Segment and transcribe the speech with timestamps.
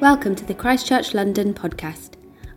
[0.00, 2.10] Welcome to the Christchurch London podcast.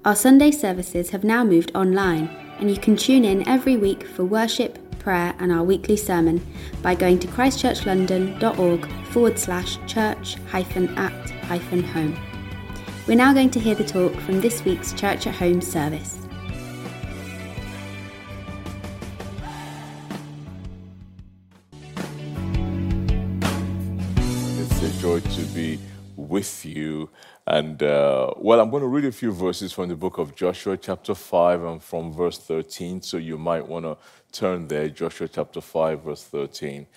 [0.05, 2.27] Our Sunday services have now moved online,
[2.59, 6.45] and you can tune in every week for worship, prayer, and our weekly sermon
[6.83, 12.15] by going to christchurchlondon.org forward slash church hyphen at hyphen home.
[13.07, 16.20] We're now going to hear the talk from this week's Church at Home service.
[26.31, 27.09] With you.
[27.45, 30.77] And uh, well, I'm going to read a few verses from the book of Joshua,
[30.77, 33.01] chapter 5, and from verse 13.
[33.01, 33.97] So you might want to
[34.31, 34.87] turn there.
[34.87, 36.81] Joshua chapter 5, verse 13.
[36.81, 36.87] It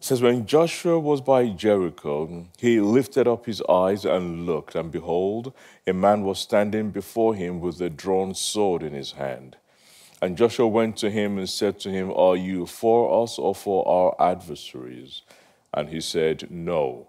[0.00, 5.52] says, When Joshua was by Jericho, he lifted up his eyes and looked, and behold,
[5.86, 9.56] a man was standing before him with a drawn sword in his hand.
[10.22, 13.86] And Joshua went to him and said to him, Are you for us or for
[13.86, 15.22] our adversaries?
[15.74, 17.08] And he said, No,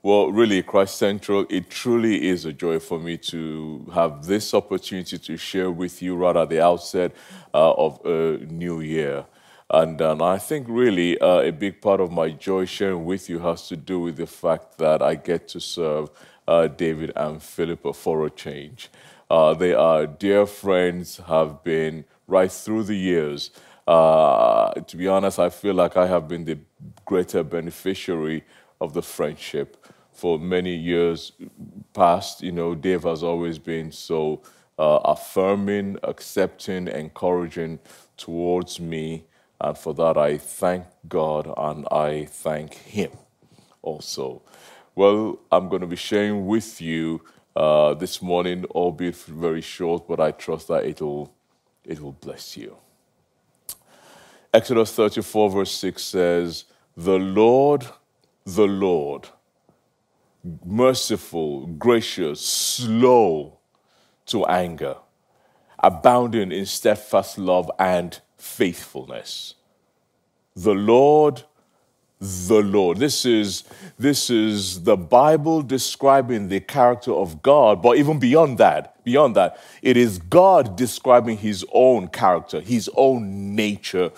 [0.00, 5.18] Well, really, Christ Central, it truly is a joy for me to have this opportunity
[5.18, 7.10] to share with you right at the outset
[7.52, 9.26] uh, of a new year.
[9.68, 13.40] And, and I think really uh, a big part of my joy sharing with you
[13.40, 16.10] has to do with the fact that I get to serve
[16.46, 18.90] uh, David and Philippa for a change.
[19.28, 23.50] Uh, they are dear friends, have been right through the years.
[23.86, 26.58] Uh, to be honest, I feel like I have been the
[27.04, 28.44] greater beneficiary
[28.80, 31.32] of the friendship for many years
[31.94, 32.42] past.
[32.42, 34.42] You know, Dave has always been so
[34.78, 37.78] uh, affirming, accepting, encouraging
[38.16, 39.24] towards me.
[39.60, 43.10] And for that, I thank God and I thank Him
[43.82, 44.42] also.
[44.94, 47.22] Well, I'm going to be sharing with you
[47.54, 51.32] uh, this morning, albeit very short, but I trust that it'll,
[51.84, 52.76] it will bless you.
[54.52, 56.64] Exodus 34, verse 6 says,
[56.96, 57.86] The Lord,
[58.54, 59.28] the Lord,
[60.64, 63.58] merciful, gracious, slow
[64.26, 64.96] to anger,
[65.78, 69.54] abounding in steadfast love and faithfulness.
[70.56, 71.44] The Lord,
[72.20, 72.96] the Lord.
[72.96, 73.64] This is,
[73.98, 79.58] this is the Bible describing the character of God, but even beyond that, beyond that,
[79.82, 84.10] it is God describing his own character, his own nature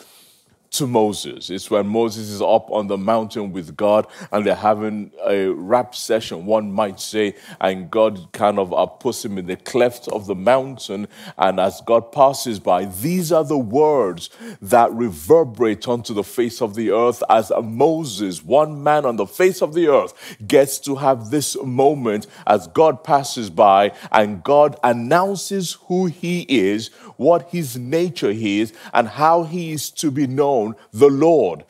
[0.71, 1.51] to Moses.
[1.51, 5.95] It's when Moses is up on the mountain with God and they're having a rap
[5.95, 10.35] session, one might say, and God kind of puts him in the cleft of the
[10.35, 11.09] mountain.
[11.37, 14.31] And as God passes by, these are the words
[14.63, 19.63] that reverberate onto the face of the earth as Moses, one man on the face
[19.63, 25.79] of the earth, gets to have this moment as God passes by and God announces
[25.89, 31.11] who he is, what his nature is, and how he is to be known the
[31.11, 31.67] Lord,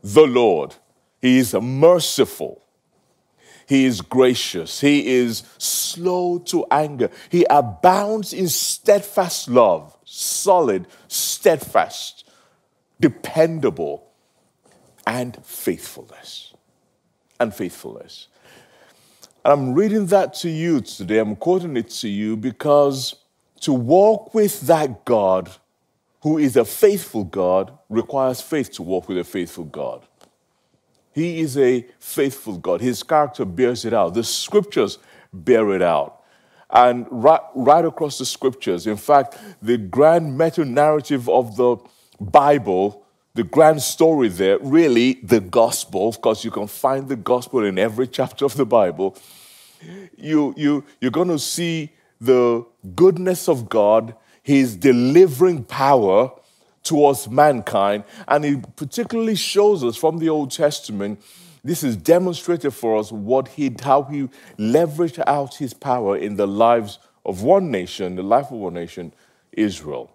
[0.00, 0.76] the Lord.
[1.20, 2.62] He is merciful.
[3.66, 4.80] He is gracious.
[4.80, 7.10] He is slow to anger.
[7.30, 12.30] He abounds in steadfast love, solid, steadfast,
[13.00, 14.08] dependable,
[15.04, 16.54] and faithfulness.
[17.40, 18.28] And faithfulness.
[19.44, 21.18] And I'm reading that to you today.
[21.18, 23.16] I'm quoting it to you because
[23.62, 25.50] to walk with that God
[26.22, 30.02] who is a faithful God requires faith to walk with a faithful God.
[31.12, 32.80] He is a faithful God.
[32.80, 34.14] His character bears it out.
[34.14, 34.98] The scriptures
[35.32, 36.22] bear it out.
[36.70, 41.76] And right, right across the scriptures, in fact, the grand meta narrative of the
[42.18, 47.78] Bible, the grand story there, really the gospel, because you can find the gospel in
[47.78, 49.16] every chapter of the Bible,
[50.16, 51.90] you, you, you're going to see
[52.22, 56.30] the goodness of God his delivering power
[56.82, 58.04] towards mankind.
[58.26, 61.22] And he particularly shows us from the Old Testament,
[61.64, 66.46] this is demonstrated for us what he, how he leveraged out his power in the
[66.46, 69.14] lives of one nation, the life of one nation,
[69.52, 70.10] Israel.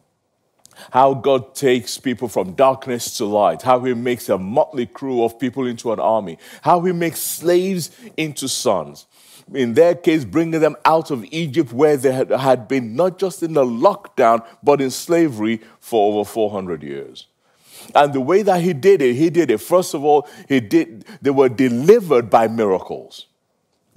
[0.91, 5.39] How God takes people from darkness to light, how he makes a motley crew of
[5.39, 9.07] people into an army, how he makes slaves into sons
[9.53, 13.53] in their case, bringing them out of Egypt where they had, been not just in
[13.53, 17.27] the lockdown, but in slavery for over 400 years.
[17.95, 19.59] And the way that he did it, he did it.
[19.59, 23.27] First of all, he did, they were delivered by miracles.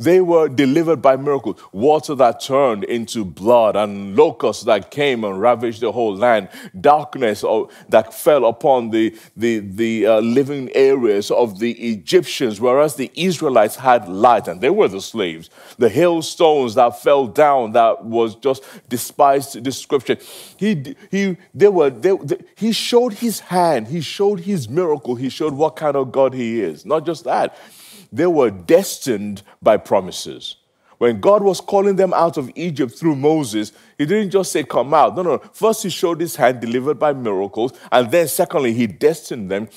[0.00, 1.61] They were delivered by miracles.
[1.73, 6.49] Water that turned into blood, and locusts that came and ravaged the whole land.
[6.81, 7.44] Darkness
[7.91, 13.76] that fell upon the, the, the uh, living areas of the Egyptians, whereas the Israelites
[13.76, 15.50] had light, and they were the slaves.
[15.76, 20.17] The hailstones that fell down, that was just despised description.
[20.56, 25.29] He, he, they were, they, they, he showed his hand, he showed his miracle, he
[25.29, 26.87] showed what kind of God he is.
[26.87, 27.55] Not just that
[28.12, 30.57] they were destined by promises.
[30.99, 34.93] When God was calling them out of Egypt through Moses, he didn't just say, Come
[34.93, 35.17] out.
[35.17, 35.39] No, no.
[35.39, 37.73] First, he showed his hand delivered by miracles.
[37.91, 39.69] And then, secondly, he destined them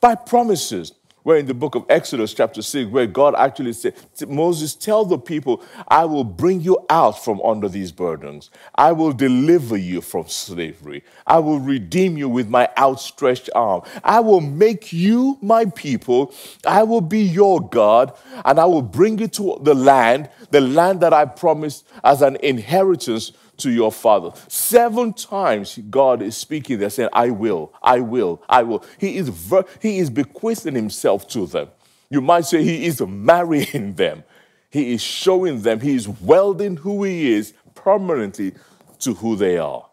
[0.00, 0.92] by promises.
[1.22, 3.94] We're in the book of Exodus, chapter 6, where God actually said,
[4.26, 8.50] Moses, tell the people, I will bring you out from under these burdens.
[8.74, 11.04] I will deliver you from slavery.
[11.26, 13.82] I will redeem you with my outstretched arm.
[14.02, 16.34] I will make you my people.
[16.66, 21.00] I will be your God, and I will bring you to the land, the land
[21.00, 24.32] that I promised as an inheritance to your father.
[24.48, 28.84] Seven times God is speaking there saying, I will, I will, I will.
[28.98, 31.68] He is, ver- he is bequeathing himself to them.
[32.10, 34.24] You might say he is marrying them.
[34.70, 38.54] He is showing them, he is welding who he is permanently
[39.00, 39.86] to who they are,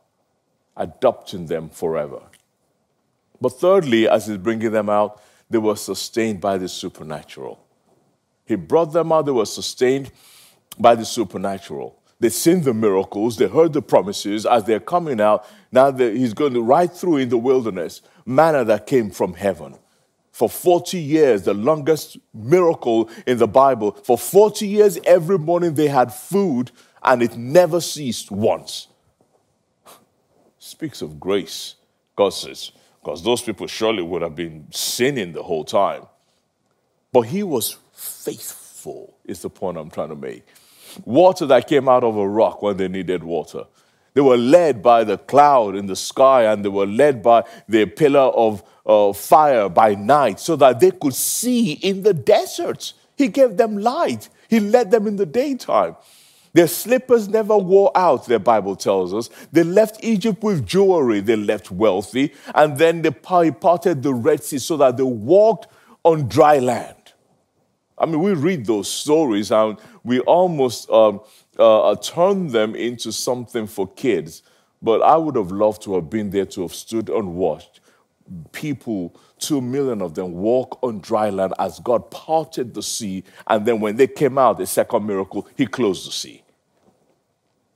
[0.75, 2.21] adopting them forever.
[3.41, 7.59] But thirdly, as he's bringing them out, they were sustained by the supernatural.
[8.45, 10.11] He brought them out, they were sustained
[10.79, 11.97] by the supernatural.
[12.19, 15.45] They've seen the miracles, they heard the promises as they're coming out.
[15.71, 19.77] Now he's going to ride through in the wilderness, manna that came from heaven.
[20.31, 25.87] For 40 years, the longest miracle in the Bible, for 40 years, every morning they
[25.87, 26.71] had food
[27.03, 28.87] and it never ceased once.
[30.57, 31.75] Speaks of grace,
[32.15, 32.71] God says,
[33.01, 36.03] because those people surely would have been sinning the whole time.
[37.11, 40.43] But he was faithful, is the point I'm trying to make
[41.05, 43.65] water that came out of a rock when they needed water.
[44.13, 47.85] They were led by the cloud in the sky and they were led by the
[47.85, 52.93] pillar of uh, fire by night so that they could see in the desert.
[53.15, 55.95] He gave them light, He led them in the daytime.
[56.53, 59.29] Their slippers never wore out, their Bible tells us.
[59.51, 64.57] They left Egypt with jewelry, they left wealthy, and then they parted the Red Sea
[64.57, 65.67] so that they walked
[66.03, 66.95] on dry land.
[67.99, 71.19] I mean, we read those stories and we almost um,
[71.59, 74.41] uh, uh, turn them into something for kids.
[74.81, 77.81] But I would have loved to have been there to have stood and watched
[78.53, 83.25] people, two million of them, walk on dry land as God parted the sea.
[83.47, 86.41] And then when they came out, the second miracle, He closed the sea.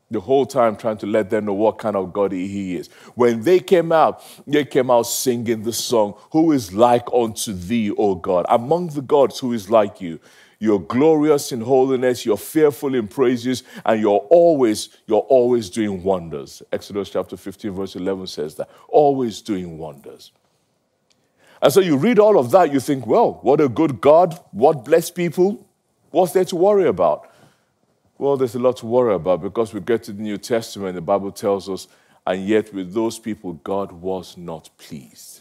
[0.09, 2.87] The whole time trying to let them know what kind of God He is.
[3.15, 7.91] When they came out, they came out singing the song, Who is like unto thee,
[7.91, 8.45] O God?
[8.47, 10.19] Among the gods, who is like you?
[10.61, 16.61] You're glorious in holiness, you're fearful in praises, and you're always, you're always doing wonders.
[16.71, 18.69] Exodus chapter 15, verse 11 says that.
[18.87, 20.31] Always doing wonders.
[21.63, 24.85] And so you read all of that, you think, well, what a good God, what
[24.85, 25.67] blessed people,
[26.11, 27.27] what's there to worry about?
[28.19, 31.01] Well, there's a lot to worry about because we get to the New Testament, the
[31.01, 31.87] Bible tells us,
[32.27, 35.39] and yet with those people, God was not pleased.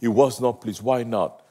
[0.00, 0.82] He was not pleased.
[0.82, 1.41] Why not?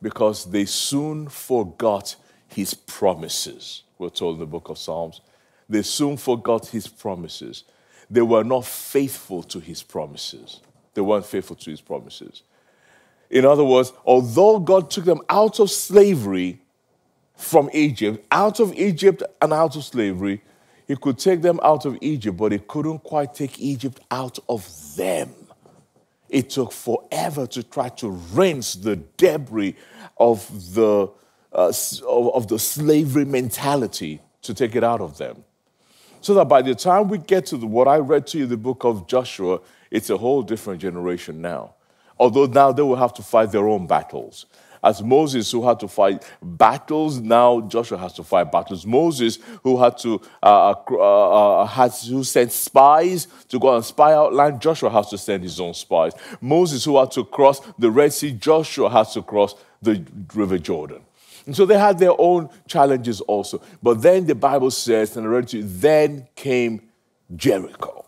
[0.00, 2.16] Because they soon forgot
[2.48, 3.82] his promises.
[3.98, 5.20] We're told in the book of Psalms.
[5.68, 7.64] They soon forgot his promises.
[8.10, 10.60] They were not faithful to his promises.
[10.94, 12.42] They weren't faithful to his promises.
[13.30, 16.60] In other words, although God took them out of slavery
[17.34, 20.42] from Egypt, out of Egypt and out of slavery,
[20.86, 24.96] he could take them out of Egypt, but he couldn't quite take Egypt out of
[24.96, 25.34] them.
[26.28, 29.76] It took forever to try to rinse the debris
[30.16, 31.08] of the,
[31.52, 31.72] uh,
[32.06, 35.44] of the slavery mentality to take it out of them.
[36.20, 38.56] So that by the time we get to the, what I read to you, the
[38.56, 41.74] book of Joshua, it's a whole different generation now.
[42.18, 44.46] Although now they will have to fight their own battles.
[44.82, 48.86] As Moses, who had to fight battles, now Joshua has to fight battles.
[48.86, 53.84] Moses, who had to uh, uh, uh, uh had to send spies to go and
[53.84, 56.12] spy out land, Joshua has to send his own spies.
[56.40, 60.04] Moses, who had to cross the Red Sea, Joshua has to cross the
[60.34, 61.02] River Jordan.
[61.46, 63.62] And so they had their own challenges also.
[63.82, 66.82] But then the Bible says, and I read to you, then came
[67.34, 68.04] Jericho.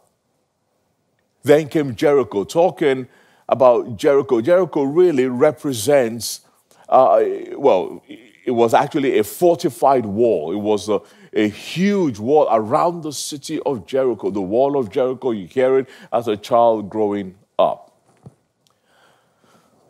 [1.44, 3.06] Then came Jericho, talking
[3.48, 4.40] about Jericho.
[4.40, 6.40] Jericho really represents
[6.88, 8.02] uh, well,
[8.44, 10.52] it was actually a fortified wall.
[10.52, 11.00] It was a,
[11.34, 14.30] a huge wall around the city of Jericho.
[14.30, 17.94] The wall of Jericho, you hear it as a child growing up.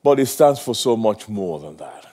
[0.03, 2.07] But it stands for so much more than that.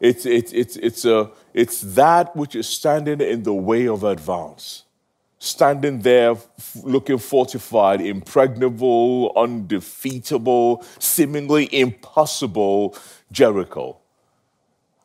[0.00, 4.82] It's, it's, it's, it's, a, it's that which is standing in the way of advance.
[5.44, 6.36] Standing there
[6.84, 12.96] looking fortified, impregnable, undefeatable, seemingly impossible
[13.32, 13.98] Jericho.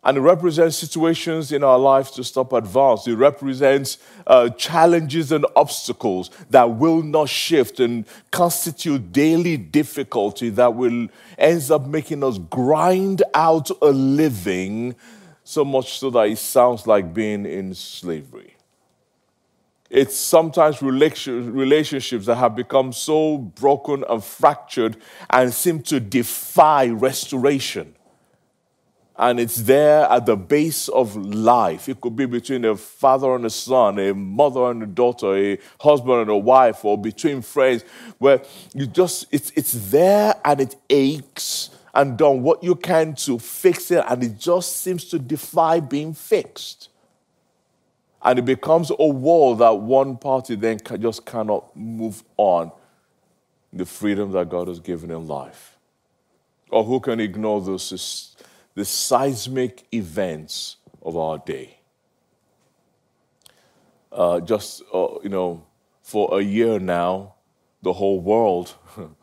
[0.03, 3.07] And it represents situations in our lives to stop advance.
[3.07, 10.75] It represents uh, challenges and obstacles that will not shift and constitute daily difficulty that
[10.75, 11.07] will
[11.39, 14.93] ends up making us grind out a living
[15.43, 18.56] so much so that it sounds like being in slavery.
[19.89, 24.97] It's sometimes relationships that have become so broken and fractured
[25.29, 27.95] and seem to defy restoration
[29.17, 31.89] and it's there at the base of life.
[31.89, 35.57] It could be between a father and a son, a mother and a daughter, a
[35.79, 37.83] husband and a wife, or between friends,
[38.19, 38.41] where
[38.73, 43.89] you just, it's, it's there and it aches and done what you can to fix
[43.89, 46.89] it, and it just seems to defy being fixed.
[48.21, 52.71] And it becomes a wall that one party then just cannot move on
[53.71, 55.77] the freedom that God has given in life.
[56.69, 58.35] Or who can ignore those
[58.75, 61.79] the seismic events of our day.
[64.11, 65.65] Uh, just, uh, you know,
[66.01, 67.33] for a year now,
[67.81, 68.75] the whole world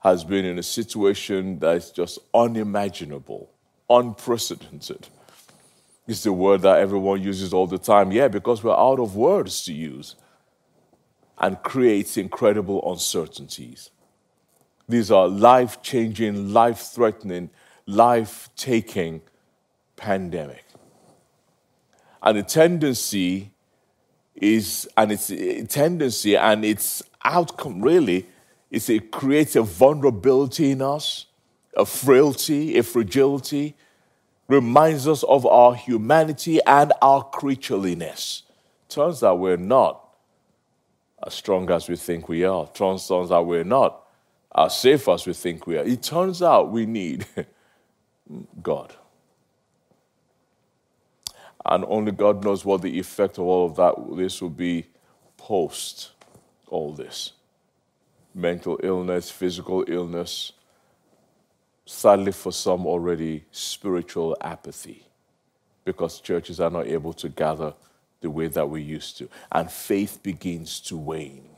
[0.00, 3.50] has been in a situation that is just unimaginable,
[3.88, 5.08] unprecedented.
[6.06, 8.12] It's the word that everyone uses all the time.
[8.12, 10.14] Yeah, because we're out of words to use
[11.38, 13.90] and creates incredible uncertainties.
[14.88, 17.50] These are life changing, life threatening
[17.86, 19.22] life taking
[19.96, 20.64] pandemic.
[22.22, 23.52] And the tendency
[24.34, 25.32] is, and its
[25.72, 28.26] tendency and its outcome really
[28.70, 31.26] is it creates a vulnerability in us,
[31.76, 33.76] a frailty, a fragility,
[34.48, 38.42] reminds us of our humanity and our creatureliness.
[38.88, 40.02] Turns out we're not
[41.24, 42.68] as strong as we think we are.
[42.68, 44.02] Turns out we're not
[44.54, 45.84] as safe as we think we are.
[45.84, 47.26] It turns out we need
[48.62, 48.94] God.
[51.64, 54.86] And only God knows what the effect of all of that this will be
[55.36, 56.12] post
[56.68, 57.32] all this.
[58.34, 60.52] Mental illness, physical illness,
[61.86, 65.06] sadly for some already spiritual apathy
[65.84, 67.72] because churches are not able to gather
[68.20, 71.48] the way that we used to and faith begins to wane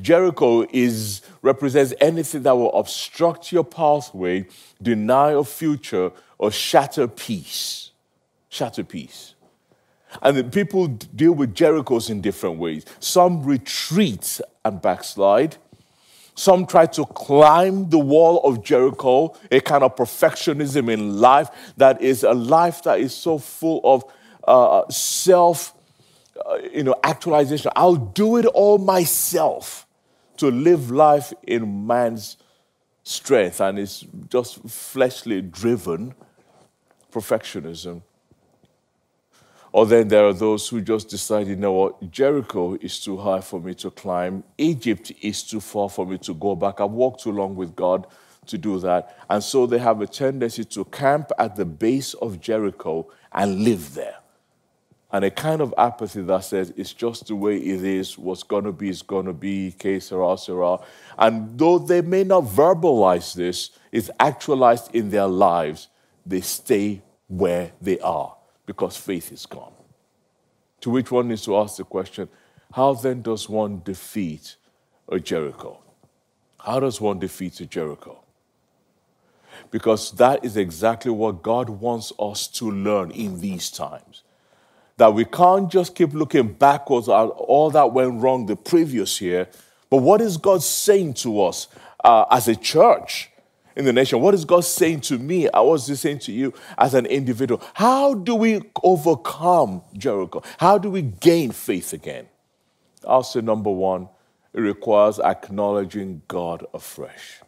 [0.00, 4.46] Jericho is, represents anything that will obstruct your pathway,
[4.80, 7.90] deny a future, or shatter peace.
[8.48, 9.34] Shatter peace.
[10.20, 12.84] And the people deal with Jerichos in different ways.
[13.00, 15.56] Some retreat and backslide.
[16.34, 22.00] Some try to climb the wall of Jericho, a kind of perfectionism in life that
[22.00, 24.04] is a life that is so full of
[24.48, 25.74] uh, self
[26.44, 27.70] uh, you know, actualization.
[27.76, 29.86] I'll do it all myself
[30.38, 32.38] to live life in man's
[33.04, 36.14] strength and it's just fleshly driven
[37.12, 38.02] perfectionism.
[39.72, 43.40] Or then there are those who just decide, you know what, Jericho is too high
[43.40, 44.44] for me to climb.
[44.58, 46.80] Egypt is too far for me to go back.
[46.80, 48.06] I've walked too long with God
[48.46, 49.16] to do that.
[49.30, 53.94] And so they have a tendency to camp at the base of Jericho and live
[53.94, 54.16] there
[55.12, 58.64] and a kind of apathy that says it's just the way it is, what's going
[58.64, 60.78] to be is going to be, que sera, sera.
[61.18, 65.88] And though they may not verbalize this, it's actualized in their lives.
[66.24, 68.34] They stay where they are
[68.66, 69.72] because faith is gone.
[70.82, 72.28] To which one needs to ask the question
[72.72, 74.56] how then does one defeat
[75.08, 75.78] a Jericho?
[76.58, 78.22] How does one defeat a Jericho?
[79.70, 84.22] Because that is exactly what God wants us to learn in these times
[84.96, 89.48] that we can't just keep looking backwards at all that went wrong the previous year,
[89.90, 91.66] but what is God saying to us
[92.04, 93.31] uh, as a church
[93.76, 94.20] in the nation?
[94.20, 95.48] What is God saying to me?
[95.50, 97.62] I was saying to you as an individual.
[97.74, 100.42] How do we overcome Jericho?
[100.58, 102.28] How do we gain faith again?
[103.24, 104.08] Say number one,
[104.52, 107.40] it requires acknowledging God afresh,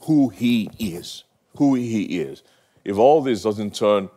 [0.00, 1.24] who He is,
[1.56, 2.42] who He is.
[2.84, 4.08] If all this doesn't turn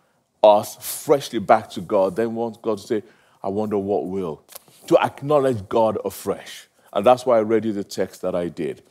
[0.43, 3.03] us freshly back to God, then want God say,
[3.43, 4.43] I wonder what will.
[4.87, 6.67] To acknowledge God afresh.
[6.93, 8.83] And that's why I read you the text that I did,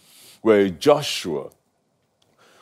[0.43, 1.51] where Joshua,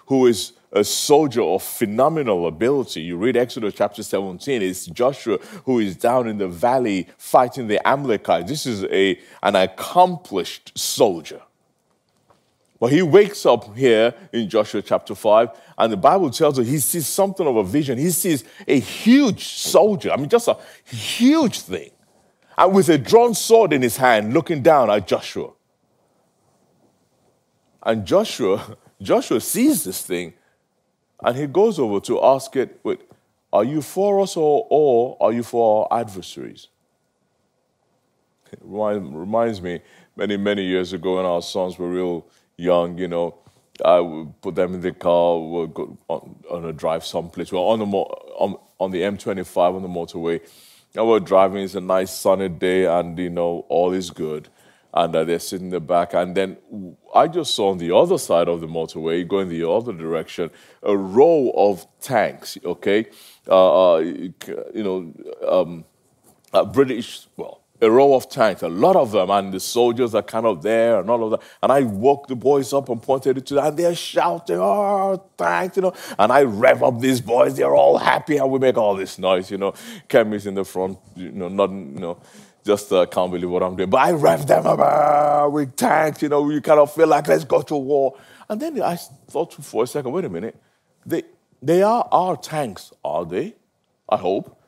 [0.07, 3.03] who is a soldier of phenomenal ability.
[3.03, 7.87] You read Exodus chapter 17, it's Joshua who is down in the valley fighting the
[7.87, 8.49] Amalekites.
[8.49, 11.41] This is a, an accomplished soldier
[12.79, 15.49] But he wakes up here in Joshua chapter 5,
[15.79, 17.97] and the Bible tells us he sees something of a vision.
[17.97, 21.91] He sees a huge soldier, I mean, just a huge thing,
[22.59, 25.53] and with a drawn sword in his hand, looking down at Joshua.
[27.83, 30.35] And Joshua, Joshua sees this thing,
[31.23, 33.01] and he goes over to ask it, Wait,
[33.53, 36.69] are you for us or, or are you for our adversaries?
[38.53, 39.81] It reminds me
[40.15, 42.27] many, many years ago when our sons were real
[42.57, 43.35] young, you know,
[43.85, 47.53] I would put them in the car, we'll go on, on a drive someplace.
[47.53, 50.41] Well, on the, on, on the M25 on the motorway,
[50.95, 54.49] and we're driving, it's a nice sunny day, and, you know, all is good.
[54.95, 56.15] And uh, they're sitting in the back.
[56.15, 56.57] And then
[57.15, 60.51] I just saw on the other side of the motorway, going the other direction,
[60.83, 63.07] a row of tanks, okay?
[63.47, 64.33] Uh, uh, you
[64.75, 65.13] know,
[65.47, 65.85] um,
[66.73, 70.47] British, well, a row of tanks, a lot of them, and the soldiers are kind
[70.47, 71.47] of there and all of that.
[71.63, 75.23] And I woke the boys up and pointed it to them, and they're shouting, oh,
[75.37, 75.93] tanks, you know.
[76.19, 79.51] And I rev up these boys, they're all happy, and we make all this noise,
[79.51, 79.73] you know.
[80.09, 82.19] Kemi's in the front, you know, not, you know,
[82.67, 83.89] just uh, can't believe what I'm doing.
[83.89, 87.29] But I rev them up uh, with tanks, you know, you kind of feel like,
[87.29, 88.19] let's go to war.
[88.49, 90.57] And then I thought for a second, wait a minute,
[91.07, 91.23] they,
[91.63, 93.55] they are our tanks, are they?
[94.09, 94.61] I hope.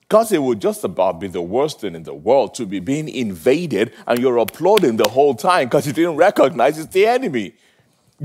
[0.00, 3.08] Because it would just about be the worst thing in the world to be being
[3.08, 7.54] invaded and you're applauding the whole time because you didn't recognize it's the enemy.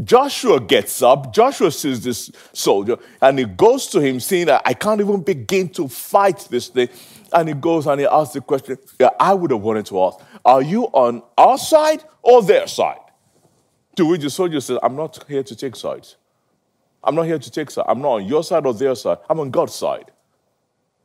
[0.03, 5.01] Joshua gets up, Joshua sees this soldier, and he goes to him saying I can't
[5.01, 6.89] even begin to fight this thing.
[7.38, 8.79] And he goes and he asks the question
[9.20, 12.98] I would have wanted to ask, Are you on our side or their side?
[13.96, 16.15] To which the soldier says, I'm not here to take sides.
[17.03, 17.86] I'm not here to take sides.
[17.88, 19.20] I'm not on your side or their side.
[19.29, 20.10] I'm on God's side.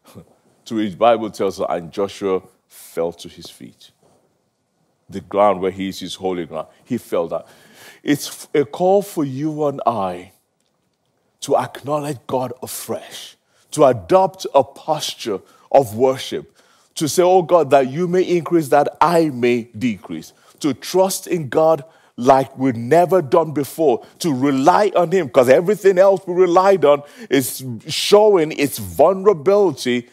[0.65, 3.91] to which Bible tells us, and Joshua fell to his feet.
[5.11, 6.69] The ground where he is his holy ground.
[6.83, 7.45] He fell down.
[8.03, 10.33] It's a call for you and I
[11.43, 13.37] to acknowledge God afresh,
[13.73, 15.41] to adopt a posture
[15.73, 16.57] of worship,
[16.95, 21.49] to say, Oh God, that you may increase, that I may decrease, to trust in
[21.49, 21.85] God
[22.17, 27.03] like we've never done before, to rely on Him, because everything else we relied on
[27.31, 30.09] is showing its vulnerability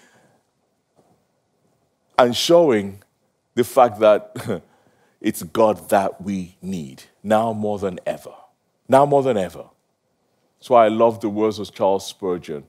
[2.17, 3.01] and showing
[3.55, 4.62] the fact that
[5.21, 8.34] it's God that we need now more than ever.
[8.88, 9.65] Now more than ever.
[10.57, 12.65] That's why I love the words of Charles Spurgeon.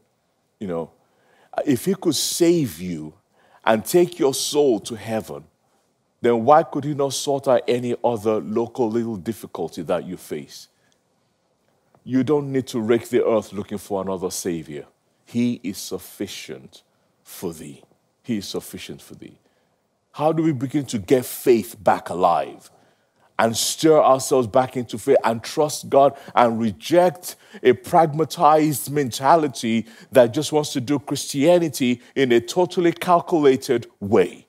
[0.58, 0.90] You know,
[1.66, 3.14] if he could save you
[3.64, 5.44] and take your soul to heaven,
[6.20, 10.68] then why could he not sort out any other local little difficulty that you face?
[12.04, 14.86] You don't need to rake the earth looking for another savior.
[15.24, 16.82] He is sufficient
[17.22, 17.82] for thee.
[18.22, 19.38] He is sufficient for thee.
[20.12, 22.70] How do we begin to get faith back alive
[23.40, 30.34] and stir ourselves back into faith and trust God and reject a pragmatized mentality that
[30.34, 34.46] just wants to do Christianity in a totally calculated way?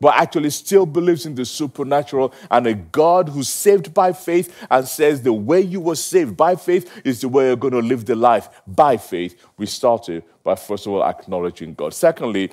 [0.00, 4.86] but actually still believes in the supernatural and a God who's saved by faith and
[4.86, 8.04] says the way you were saved by faith is the way you're going to live
[8.04, 9.40] the life by faith.
[9.56, 11.94] We started by first of all acknowledging God.
[11.94, 12.50] Secondly,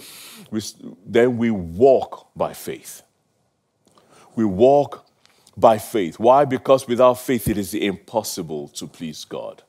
[0.50, 0.62] we,
[1.06, 3.02] then we walk by faith.
[4.36, 5.11] We walk
[5.58, 6.20] by faith.
[6.20, 6.46] Why?
[6.46, 9.64] Because without faith, it is impossible to please God.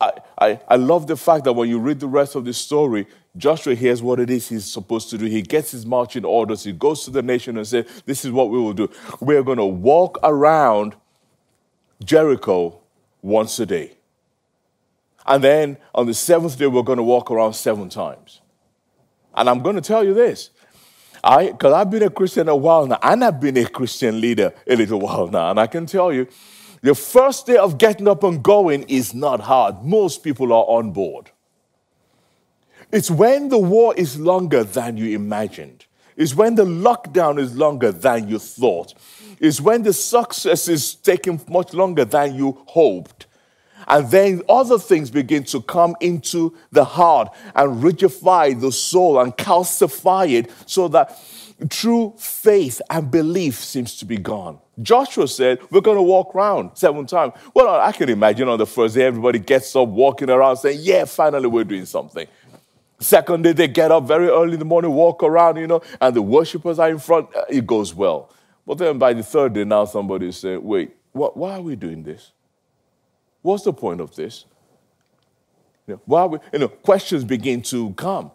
[0.00, 3.06] I, I, I love the fact that when you read the rest of the story,
[3.36, 5.26] Joshua hears what it is he's supposed to do.
[5.26, 6.64] He gets his marching orders.
[6.64, 8.90] He goes to the nation and says, This is what we will do.
[9.20, 10.96] We're going to walk around
[12.04, 12.80] Jericho
[13.22, 13.92] once a day.
[15.26, 18.40] And then on the seventh day, we're going to walk around seven times.
[19.34, 20.50] And I'm going to tell you this.
[21.26, 24.54] I, because I've been a Christian a while now, and I've been a Christian leader
[24.64, 26.28] a little while now, and I can tell you,
[26.82, 29.82] the first day of getting up and going is not hard.
[29.82, 31.32] Most people are on board.
[32.92, 35.86] It's when the war is longer than you imagined.
[36.16, 38.94] It's when the lockdown is longer than you thought.
[39.40, 43.25] It's when the success is taking much longer than you hoped.
[43.86, 49.36] And then other things begin to come into the heart and rigidify the soul and
[49.36, 51.18] calcify it so that
[51.70, 54.58] true faith and belief seems to be gone.
[54.82, 57.32] Joshua said, We're going to walk around seven times.
[57.54, 61.04] Well, I can imagine on the first day, everybody gets up walking around saying, Yeah,
[61.06, 62.26] finally, we're doing something.
[62.98, 66.16] Second day, they get up very early in the morning, walk around, you know, and
[66.16, 67.28] the worshippers are in front.
[67.48, 68.30] It goes well.
[68.66, 71.76] But then by the third day, now somebody is saying, wait, what, why are we
[71.76, 72.32] doing this?
[73.46, 74.44] What's the point of this?
[75.86, 78.30] You know, why we, you know, questions begin to come.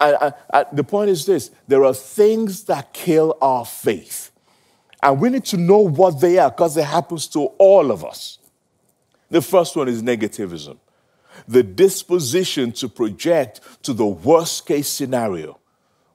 [0.00, 4.30] And, and, and the point is this there are things that kill our faith.
[5.02, 8.38] And we need to know what they are because it happens to all of us.
[9.30, 10.78] The first one is negativism
[11.48, 15.58] the disposition to project to the worst case scenario.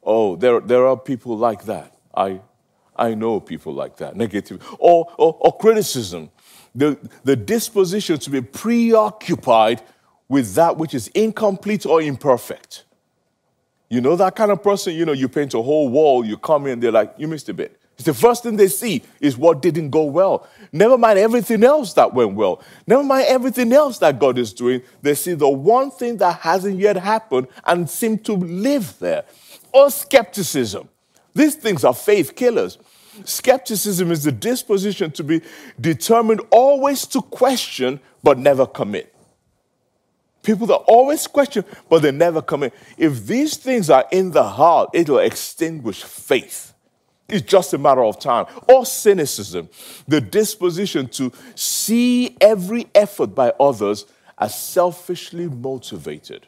[0.04, 1.96] Oh, there, there are people like that.
[2.16, 2.42] I,
[2.96, 4.16] I know people like that.
[4.16, 4.66] Negative.
[4.80, 6.32] Or, or, or criticism.
[6.76, 9.82] The, the disposition to be preoccupied
[10.28, 12.86] with that which is incomplete or imperfect.
[13.90, 16.68] You know that kind of person, you know, you paint a whole wall, you come
[16.68, 17.80] in, they're like, you missed a bit.
[17.96, 20.48] It's the first thing they see is what didn't go well.
[20.72, 22.64] Never mind everything else that went well.
[22.88, 24.84] Never mind everything else that God is doing.
[25.02, 29.26] They see the one thing that hasn't yet happened and seem to live there.
[29.74, 30.88] Or skepticism.
[31.34, 32.78] These things are faith killers.
[33.26, 35.42] Skepticism is the disposition to be
[35.80, 39.14] determined always to question but never commit.
[40.42, 42.74] People that always question, but they never commit.
[42.98, 46.74] If these things are in the heart, it will extinguish faith.
[47.28, 48.46] It's just a matter of time.
[48.68, 49.70] Or cynicism,
[50.08, 54.06] the disposition to see every effort by others
[54.38, 56.48] as selfishly motivated.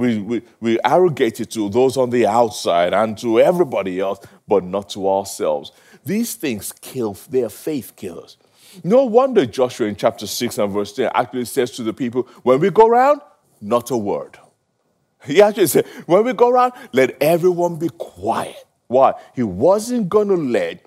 [0.00, 4.64] We, we, we arrogate it to those on the outside and to everybody else, but
[4.64, 5.72] not to ourselves.
[6.06, 8.38] These things kill, they are faith killers.
[8.82, 12.60] No wonder Joshua in chapter 6 and verse 10 actually says to the people, when
[12.60, 13.20] we go around,
[13.60, 14.38] not a word.
[15.26, 18.64] He actually said, when we go around, let everyone be quiet.
[18.86, 19.12] Why?
[19.34, 20.86] He wasn't going to let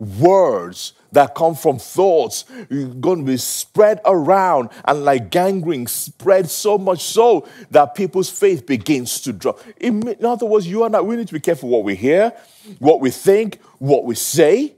[0.00, 6.78] words that come from thoughts going to be spread around and like gangrene spread so
[6.78, 9.60] much so that people's faith begins to drop.
[9.76, 12.32] In other words, you and I, we need to be careful what we hear,
[12.78, 14.74] what we think, what we say,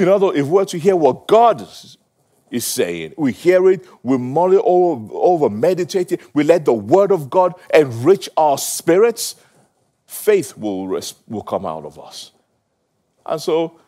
[0.00, 1.60] in other words, if we're to hear what God
[2.50, 6.72] is saying, we hear it, we mull it over, over, meditate it, we let the
[6.72, 9.36] word of God enrich our spirits,
[10.06, 10.86] faith will,
[11.28, 12.32] will come out of us.
[13.30, 13.80] And so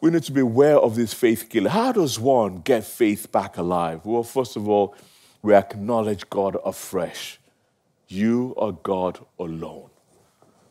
[0.00, 1.70] we need to be aware of this faith killer.
[1.70, 4.04] How does one get faith back alive?
[4.04, 4.94] Well, first of all,
[5.40, 7.38] we acknowledge God afresh.
[8.08, 9.88] You are God alone.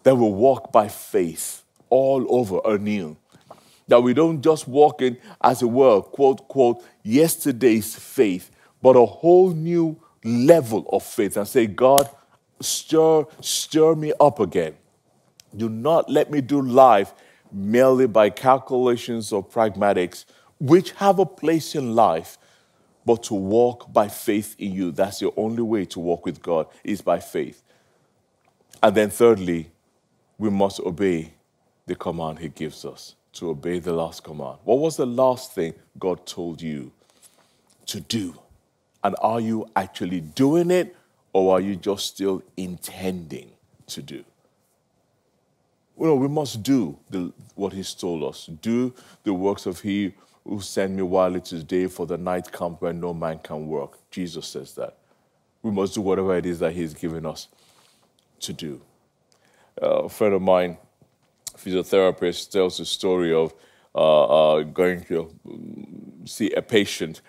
[0.04, 3.18] That we walk by faith all over anew
[3.88, 9.06] that we don't just walk in, as it were, quote, quote, yesterday's faith, but a
[9.06, 12.10] whole new level of faith and say, God,
[12.60, 14.76] stir, stir me up again.
[15.56, 17.14] Do not let me do life
[17.52, 20.26] merely by calculations or pragmatics,
[20.60, 22.38] which have a place in life,
[23.06, 24.92] but to walk by faith in you.
[24.92, 27.64] That's the only way to walk with God, is by faith.
[28.84, 29.72] And then, thirdly,
[30.38, 31.34] we must obey
[31.86, 34.58] the command He gives us to obey the last command.
[34.64, 36.92] What was the last thing God told you
[37.88, 38.38] to do?
[39.04, 40.96] And are you actually doing it
[41.34, 43.52] or are you just still intending
[43.88, 44.24] to do?
[45.98, 48.46] Well, we must do the, what He's told us.
[48.62, 50.14] Do the works of He
[50.46, 53.68] who sent me while it is day, for the night comes when no man can
[53.68, 53.98] work.
[54.12, 54.96] Jesus says that.
[55.64, 57.48] We must do whatever it is that He's given us
[58.42, 58.80] to do.
[59.82, 60.78] Uh, a friend of mine
[61.58, 63.56] physiotherapist tells the story of
[63.96, 65.34] uh, uh, going to
[66.26, 67.22] see a patient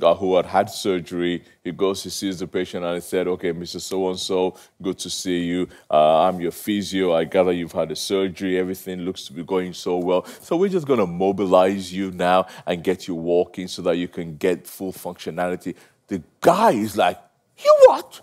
[0.00, 1.44] uh, who had had surgery.
[1.62, 3.80] He goes, he sees the patient, and he said, "Okay, Mr.
[3.80, 5.68] So and So, good to see you.
[5.90, 7.12] Uh, I'm your physio.
[7.14, 8.58] I gather you've had a surgery.
[8.58, 10.24] Everything looks to be going so well.
[10.40, 14.08] So we're just going to mobilize you now and get you walking so that you
[14.08, 15.74] can get full functionality."
[16.08, 17.18] The guy is like,
[17.58, 18.20] "You what?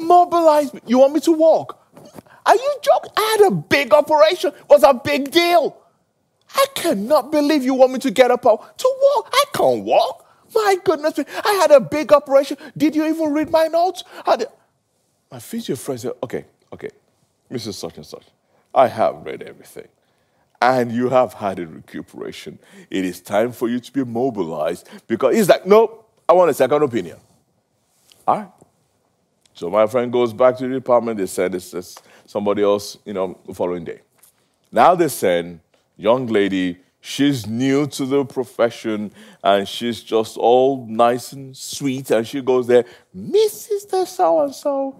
[0.00, 0.80] Mobilize me?
[0.86, 1.78] You want me to walk?"
[2.44, 3.12] Are you joking?
[3.16, 4.52] I had a big operation.
[4.52, 5.76] It was a big deal.
[6.54, 9.30] I cannot believe you want me to get up to walk.
[9.32, 10.21] I can't walk.
[10.54, 12.56] My goodness, I had a big operation.
[12.76, 14.04] Did you even read my notes?
[15.30, 16.90] My physio friend said, okay, okay,
[17.50, 17.74] Mrs.
[17.74, 18.24] Such and Such,
[18.74, 19.88] I have read everything.
[20.60, 22.58] And you have had a recuperation.
[22.88, 26.54] It is time for you to be mobilized because he's like, nope, I want a
[26.54, 27.18] second opinion.
[28.26, 28.48] All right.
[29.54, 31.18] So my friend goes back to the department.
[31.18, 34.00] They said it's, it's somebody else, you know, the following day.
[34.70, 35.60] Now they send
[35.96, 39.12] young lady, she's new to the profession
[39.44, 42.10] and she's just all nice and sweet.
[42.10, 43.90] And she goes there, Mrs.
[43.90, 44.98] The so and so,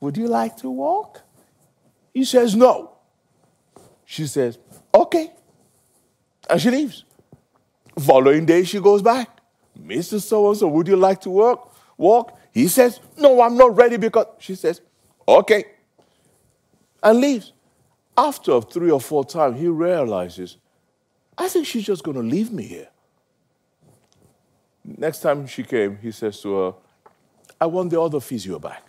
[0.00, 1.22] would you like to walk?
[2.12, 2.98] He says, no.
[4.04, 4.58] She says,
[4.94, 5.32] okay.
[6.50, 7.04] And she leaves.
[7.98, 9.40] Following day, she goes back.
[9.80, 10.20] Mr.
[10.20, 11.60] So and so, would you like to work?
[11.96, 12.38] Walk?
[12.52, 14.82] He says, no, I'm not ready because she says,
[15.26, 15.64] okay
[17.04, 17.52] and leaves.
[18.16, 20.56] After three or four times, he realizes,
[21.36, 22.88] I think she's just going to leave me here.
[24.84, 26.74] Next time she came, he says to her,
[27.60, 28.82] I want the other physio back.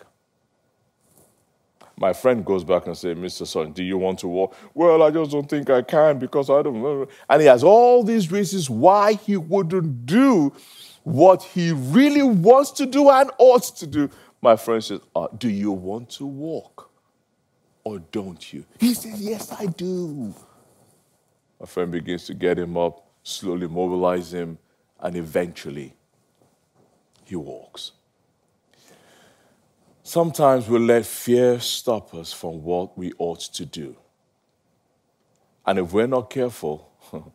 [1.98, 3.48] My friend goes back and says, Mr.
[3.48, 4.54] Son, do you want to walk?
[4.74, 7.08] Well, I just don't think I can because I don't know.
[7.30, 10.52] And he has all these reasons why he wouldn't do
[11.04, 14.10] what he really wants to do and ought to do.
[14.42, 16.92] My friend says, uh, Do you want to walk
[17.86, 18.66] or don't you?
[18.80, 20.36] He says, Yes, I do.
[21.60, 24.58] My friend begins to get him up, slowly mobilize him,
[25.00, 25.94] and eventually
[27.24, 27.92] he walks.
[30.04, 33.96] Sometimes we let fear stop us from what we ought to do.
[35.66, 36.92] And if we're not careful,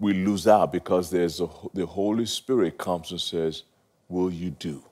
[0.00, 3.62] we lose out because there's a, the Holy Spirit comes and says,
[4.08, 4.82] Will you do?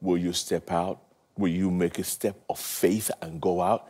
[0.00, 1.00] Will you step out?
[1.36, 3.88] Will you make a step of faith and go out?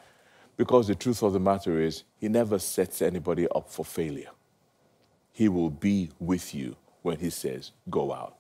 [0.57, 4.31] Because the truth of the matter is, He never sets anybody up for failure.
[5.33, 8.37] He will be with you when He says, Go out.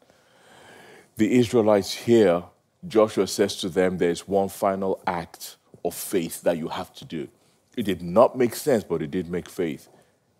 [1.16, 2.44] The Israelites here
[2.86, 7.28] Joshua says to them, There's one final act of faith that you have to do.
[7.76, 9.88] It did not make sense, but it did make faith.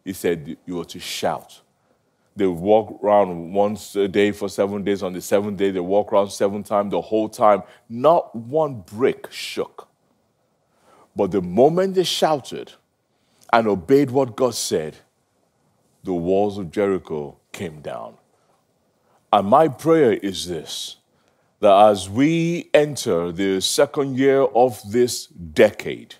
[0.04, 1.60] He said, You are to shout.
[2.36, 5.02] They walk around once a day for seven days.
[5.02, 7.62] On the seventh day, they walk around seven times the whole time.
[7.88, 9.88] Not one brick shook.
[11.16, 12.72] But the moment they shouted
[13.52, 14.96] and obeyed what God said,
[16.02, 18.16] the walls of Jericho came down.
[19.32, 20.96] And my prayer is this
[21.60, 26.16] that as we enter the second year of this decade,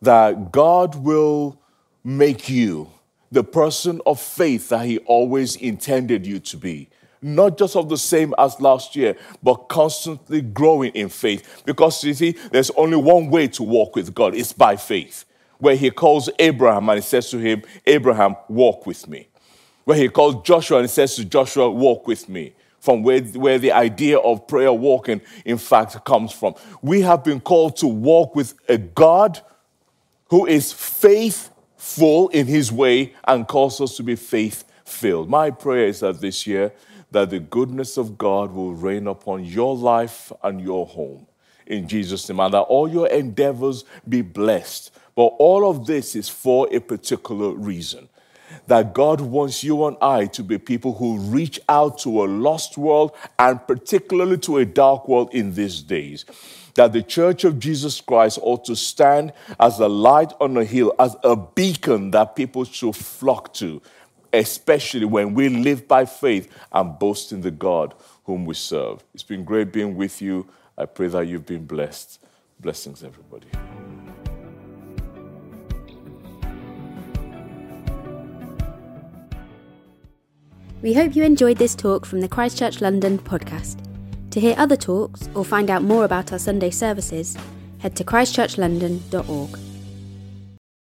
[0.00, 1.60] that God will
[2.02, 2.90] make you
[3.30, 6.88] the person of faith that He always intended you to be.
[7.22, 11.62] Not just of the same as last year, but constantly growing in faith.
[11.64, 15.24] Because you see, there's only one way to walk with God it's by faith.
[15.58, 19.28] Where He calls Abraham and He says to him, Abraham, walk with me.
[19.84, 22.54] Where He calls Joshua and He says to Joshua, walk with me
[22.86, 26.54] from where, where the idea of prayer walking, in fact, comes from.
[26.82, 29.40] We have been called to walk with a God
[30.28, 35.28] who is faithful in his way and calls us to be faith filled.
[35.28, 36.72] My prayer is that this year,
[37.16, 41.26] that the goodness of God will reign upon your life and your home.
[41.66, 44.90] In Jesus' name, and that all your endeavors be blessed.
[45.14, 48.10] But all of this is for a particular reason
[48.66, 52.76] that God wants you and I to be people who reach out to a lost
[52.76, 56.26] world and particularly to a dark world in these days.
[56.74, 60.92] That the church of Jesus Christ ought to stand as a light on a hill,
[60.98, 63.80] as a beacon that people should flock to,
[64.38, 67.94] especially when we live by faith and boast in the God
[68.24, 69.04] whom we serve.
[69.14, 70.46] It's been great being with you.
[70.76, 72.18] I pray that you've been blessed.
[72.60, 73.48] Blessings, everybody.
[80.82, 83.78] We hope you enjoyed this talk from the Christchurch London podcast.
[84.30, 87.36] To hear other talks or find out more about our Sunday services,
[87.78, 89.65] head to christchurchlondon.org.